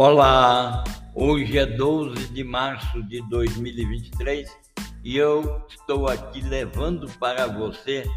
[0.00, 4.48] Olá, hoje é 12 de março de 2023
[5.02, 8.08] e eu estou aqui levando para você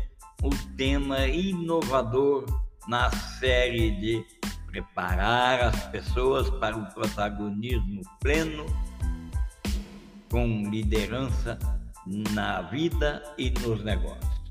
[0.43, 2.45] o tema inovador
[2.87, 4.23] na série de
[4.67, 8.67] preparar as pessoas para o protagonismo pleno
[10.29, 11.57] com liderança
[12.05, 14.41] na vida e nos negócios.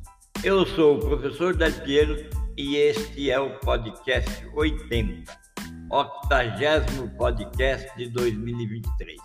[0.43, 5.50] Eu sou o professor Del Piero e este é o podcast 80
[5.91, 9.19] octagésimo podcast de 2023.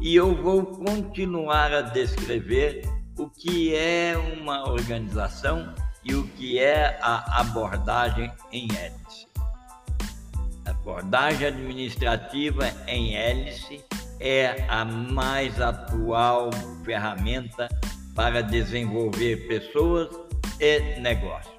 [0.00, 2.82] E eu vou continuar a descrever
[3.18, 5.74] o que é uma organização
[6.04, 9.26] e o que é a abordagem em hélice.
[10.64, 13.84] A abordagem administrativa em hélice
[14.20, 16.50] é a mais atual
[16.84, 17.68] ferramenta
[18.14, 20.08] para desenvolver pessoas
[20.60, 21.58] e negócios.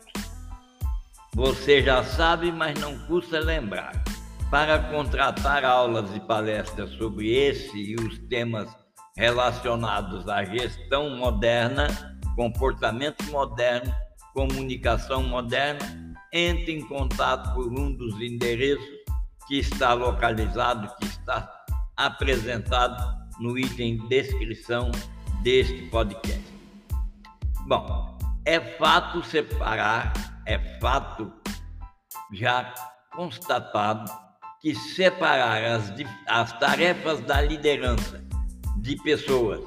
[1.35, 4.01] Você já sabe, mas não custa lembrar.
[4.49, 8.67] Para contratar aulas e palestras sobre esse e os temas
[9.15, 11.87] relacionados à gestão moderna,
[12.35, 13.93] comportamento moderno,
[14.33, 18.89] comunicação moderna, entre em contato por um dos endereços
[19.47, 21.47] que está localizado, que está
[21.95, 24.89] apresentado no item descrição
[25.43, 26.53] deste podcast.
[27.67, 30.11] Bom, é fato separar,
[30.47, 31.31] é fato
[32.33, 32.73] já
[33.11, 34.28] constatado
[34.61, 35.93] que separar as,
[36.27, 38.23] as tarefas da liderança
[38.77, 39.61] de pessoas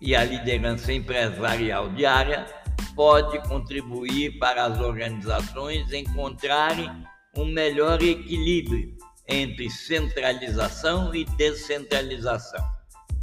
[0.00, 2.46] e a liderança empresarial diária
[2.94, 6.90] pode contribuir para as organizações encontrarem
[7.36, 8.96] um melhor equilíbrio
[9.28, 12.64] entre centralização e descentralização.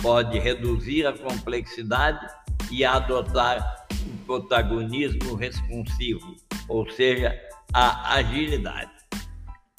[0.01, 2.25] Pode reduzir a complexidade
[2.71, 6.35] e adotar o protagonismo responsivo,
[6.69, 7.37] ou seja,
[7.73, 8.94] a agilidade.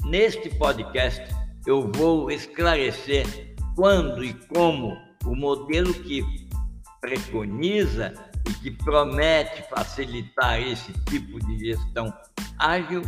[0.07, 1.21] Neste podcast,
[1.67, 3.27] eu vou esclarecer
[3.75, 6.25] quando e como o modelo que
[7.01, 8.15] preconiza
[8.49, 12.15] e que promete facilitar esse tipo de gestão
[12.57, 13.03] ágil,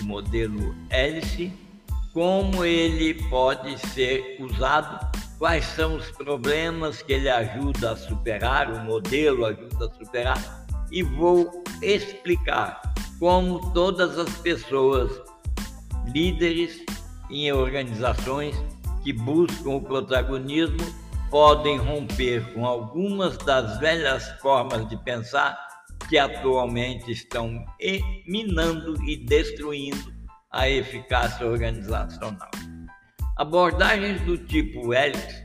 [0.00, 1.52] o modelo hélice,
[2.12, 5.04] como ele pode ser usado,
[5.36, 11.02] quais são os problemas que ele ajuda a superar, o modelo ajuda a superar, e
[11.02, 12.80] vou explicar
[13.18, 15.10] como todas as pessoas
[16.06, 16.84] líderes
[17.30, 18.56] em organizações
[19.02, 20.78] que buscam o protagonismo
[21.30, 25.56] podem romper com algumas das velhas formas de pensar
[26.08, 27.64] que atualmente estão
[28.26, 30.12] minando e destruindo
[30.50, 32.50] a eficácia organizacional.
[33.36, 35.44] Abordagens do tipo Helix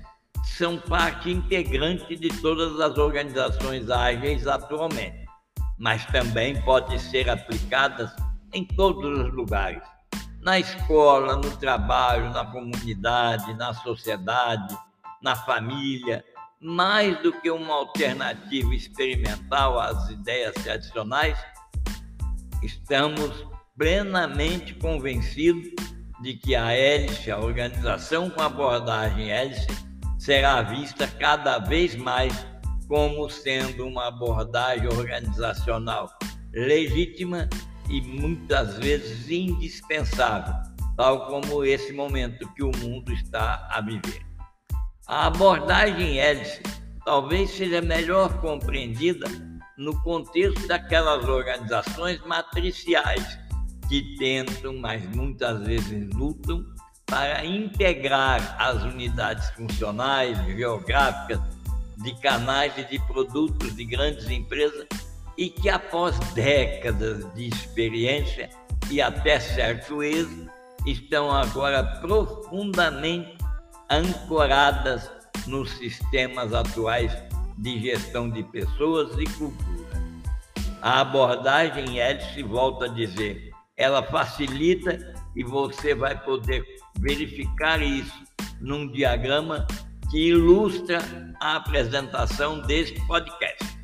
[0.57, 5.25] são parte integrante de todas as organizações ágeis atualmente,
[5.77, 8.11] mas também podem ser aplicadas
[8.53, 9.94] em todos os lugares
[10.45, 14.77] na escola, no trabalho, na comunidade, na sociedade,
[15.19, 16.23] na família,
[16.61, 21.35] mais do que uma alternativa experimental às ideias tradicionais,
[22.61, 25.67] estamos plenamente convencidos
[26.21, 29.67] de que a hélice, a organização com abordagem hélice,
[30.19, 32.45] será vista cada vez mais
[32.87, 36.07] como sendo uma abordagem organizacional
[36.53, 37.49] legítima
[37.89, 40.53] e muitas vezes indispensável,
[40.97, 44.25] tal como esse momento que o mundo está a viver.
[45.07, 46.61] A abordagem hélice
[47.03, 49.27] talvez seja melhor compreendida
[49.77, 53.37] no contexto daquelas organizações matriciais
[53.87, 56.65] que tentam, mas muitas vezes lutam,
[57.05, 61.39] para integrar as unidades funcionais, geográficas,
[61.97, 64.87] de canais e de produtos de grandes empresas
[65.37, 68.49] e que após décadas de experiência
[68.89, 70.49] e até certo êxito,
[70.85, 73.37] estão agora profundamente
[73.89, 75.09] ancoradas
[75.47, 77.11] nos sistemas atuais
[77.57, 79.85] de gestão de pessoas e cultura.
[80.81, 86.63] A abordagem Hélice volta a dizer, ela facilita e você vai poder
[86.99, 88.23] verificar isso
[88.61, 89.65] num diagrama
[90.11, 90.99] que ilustra
[91.41, 93.74] a apresentação deste podcast.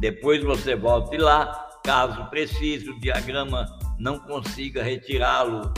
[0.00, 3.66] Depois você volte lá, caso precise, o diagrama
[3.98, 5.72] não consiga retirá-lo,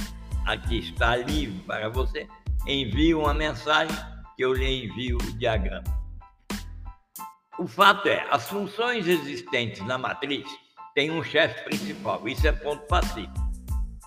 [0.46, 2.28] aqui está livre para você,
[2.66, 3.96] envie uma mensagem
[4.36, 5.84] que eu lhe envio o diagrama.
[7.58, 10.48] O fato é, as funções existentes na matriz
[10.94, 13.32] têm um chefe principal, isso é ponto pacífico,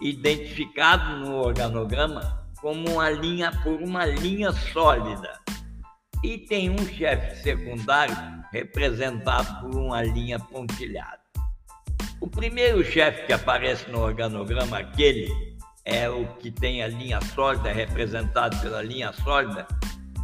[0.01, 5.39] identificado no organograma como uma linha por uma linha sólida.
[6.23, 11.19] E tem um chefe secundário representado por uma linha pontilhada.
[12.21, 15.27] O primeiro chefe que aparece no organograma, aquele
[15.83, 19.67] é o que tem a linha sólida, é representado pela linha sólida,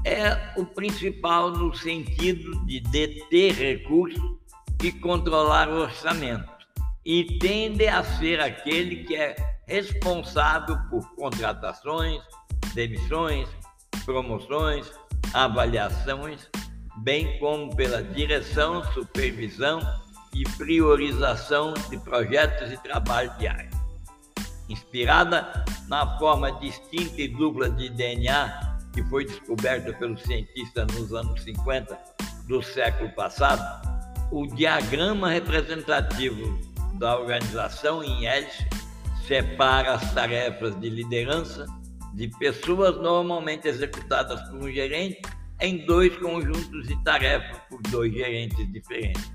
[0.05, 4.37] é o principal no sentido de deter recursos
[4.81, 6.47] e controlar o orçamento.
[7.03, 9.35] E tende a ser aquele que é
[9.67, 12.21] responsável por contratações,
[12.73, 13.49] demissões,
[14.05, 14.91] promoções,
[15.33, 16.47] avaliações,
[17.03, 19.79] bem como pela direção, supervisão
[20.33, 23.69] e priorização de projetos e trabalho diário.
[24.67, 31.41] Inspirada na forma distinta e dupla de DNA que foi descoberta pelos cientistas nos anos
[31.43, 31.97] 50
[32.47, 33.63] do século passado,
[34.31, 36.59] o diagrama representativo
[36.95, 38.67] da organização em hélice
[39.27, 41.65] separa as tarefas de liderança
[42.13, 45.21] de pessoas normalmente executadas por um gerente
[45.61, 49.31] em dois conjuntos de tarefas por dois gerentes diferentes,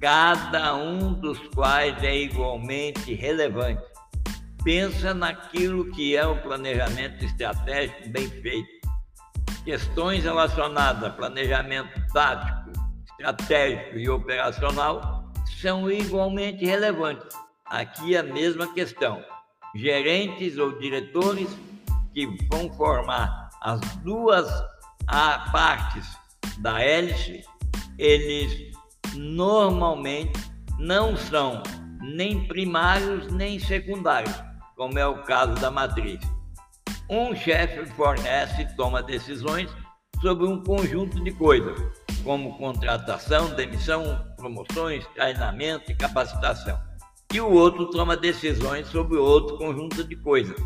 [0.00, 3.82] cada um dos quais é igualmente relevante.
[4.62, 8.68] Pensa naquilo que é o planejamento estratégico bem feito.
[9.64, 12.70] Questões relacionadas a planejamento tático,
[13.10, 17.36] estratégico e operacional são igualmente relevantes.
[17.66, 19.22] Aqui a mesma questão.
[19.74, 21.48] Gerentes ou diretores
[22.12, 24.48] que vão formar as duas
[25.52, 26.06] partes
[26.58, 27.42] da hélice,
[27.98, 28.72] eles
[29.14, 30.38] normalmente
[30.78, 31.62] não são
[32.00, 34.34] nem primários nem secundários,
[34.76, 36.20] como é o caso da matriz.
[37.10, 39.70] Um chefe fornece e toma decisões
[40.20, 41.78] sobre um conjunto de coisas,
[42.22, 46.78] como contratação, demissão, promoções, treinamento e capacitação.
[47.32, 50.56] E o outro toma decisões sobre outro conjunto de coisas,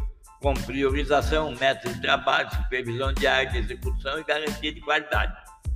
[0.42, 5.32] com priorização, método de trabalho, supervisão diária de execução e garantia de qualidade,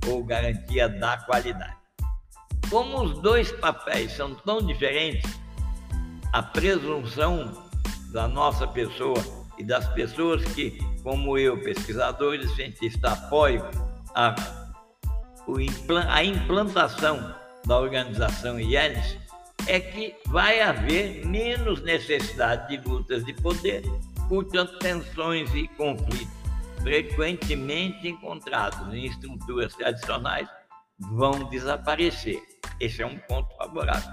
[0.07, 1.77] ou garantia da qualidade.
[2.69, 5.39] Como os dois papéis são tão diferentes,
[6.33, 7.65] a presunção
[8.11, 9.23] da nossa pessoa
[9.57, 13.69] e das pessoas que, como eu, pesquisadores cientistas, apoiam
[14.13, 14.35] a,
[16.09, 17.33] a implantação
[17.65, 19.17] da organização IELS,
[19.65, 23.83] é que vai haver menos necessidade de lutas de poder
[24.27, 26.37] Portanto, tensões e conflitos
[26.81, 30.47] frequentemente encontrados em estruturas tradicionais
[30.99, 32.41] vão desaparecer.
[32.79, 34.09] Esse é um ponto favorável.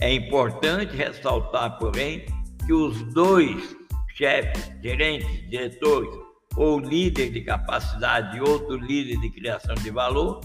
[0.00, 2.26] É importante ressaltar, porém,
[2.66, 3.76] que os dois
[4.14, 6.10] chefes, gerentes, diretores
[6.56, 10.40] ou líder de capacidade e outro líder de criação de valor,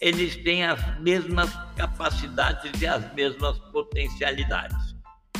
[0.00, 4.96] eles têm as mesmas capacidades e as mesmas potencialidades.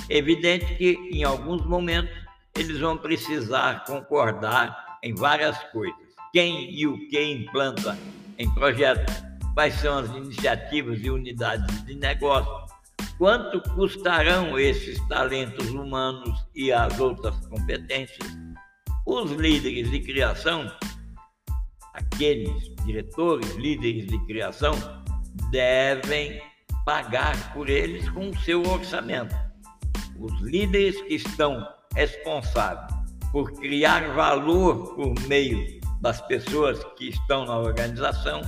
[0.08, 2.21] Evidente que, em alguns momentos,
[2.56, 5.96] eles vão precisar concordar em várias coisas.
[6.32, 7.98] Quem e o que implanta
[8.38, 9.14] em projetos,
[9.54, 12.52] quais são as iniciativas e unidades de negócio,
[13.18, 18.28] quanto custarão esses talentos humanos e as outras competências.
[19.06, 20.70] Os líderes de criação,
[21.92, 24.72] aqueles diretores, líderes de criação,
[25.50, 26.40] devem
[26.84, 29.34] pagar por eles com o seu orçamento.
[30.18, 33.02] Os líderes que estão responsável
[33.32, 38.42] por criar valor por meio das pessoas que estão na organização,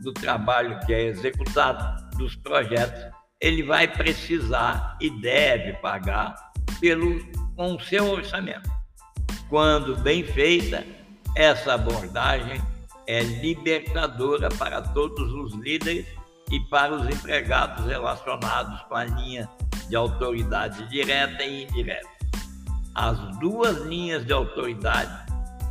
[0.00, 6.34] do trabalho que é executado, dos projetos, ele vai precisar e deve pagar
[6.80, 7.20] pelo
[7.56, 8.70] com o seu orçamento.
[9.48, 10.86] Quando bem feita,
[11.36, 12.60] essa abordagem
[13.06, 16.06] é libertadora para todos os líderes
[16.50, 19.48] e para os empregados relacionados com a linha
[19.88, 22.19] de autoridade direta e indireta
[22.94, 25.30] as duas linhas de autoridade,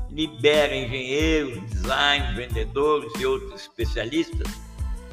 [0.09, 4.47] libera engenheiros, designers, vendedores e outros especialistas,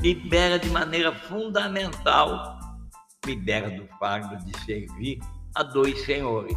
[0.00, 2.58] libera de maneira fundamental,
[3.24, 5.18] libera do fardo de servir
[5.54, 6.56] a dois senhores.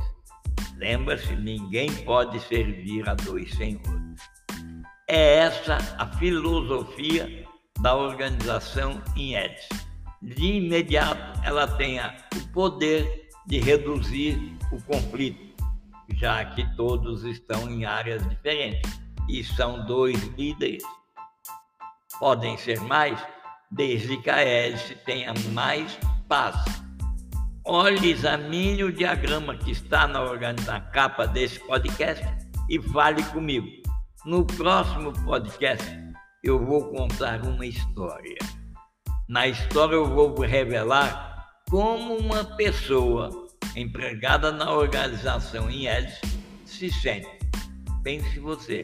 [0.77, 3.99] Lembra-se, ninguém pode servir a dois senhores.
[5.07, 7.45] É essa a filosofia
[7.81, 9.67] da organização Edis.
[10.21, 15.63] De imediato, ela tem o poder de reduzir o conflito,
[16.15, 20.83] já que todos estão em áreas diferentes e são dois líderes.
[22.19, 23.19] Podem ser mais,
[23.71, 25.97] desde que a hélice tenha mais
[26.27, 26.55] paz.
[27.65, 30.21] Olhe, examine o diagrama que está na,
[30.65, 32.25] na capa desse podcast
[32.69, 33.67] e fale comigo.
[34.25, 35.85] No próximo podcast,
[36.43, 38.37] eu vou contar uma história.
[39.27, 46.21] Na história, eu vou revelar como uma pessoa empregada na organização hélice
[46.65, 47.27] se sente.
[48.03, 48.81] Pense você.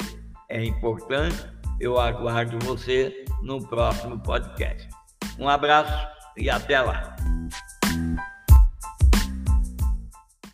[0.50, 1.38] É importante.
[1.80, 4.88] Eu aguardo você no próximo podcast.
[5.38, 7.15] Um abraço e até lá.